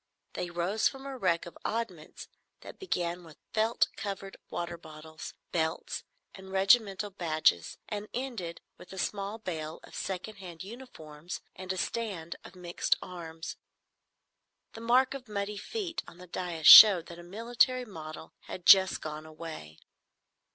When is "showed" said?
16.65-17.05